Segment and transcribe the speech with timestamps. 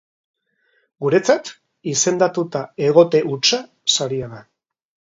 [1.05, 1.51] Guretzat,
[1.93, 3.65] izendatuta egote hutsa
[3.99, 4.47] saria da.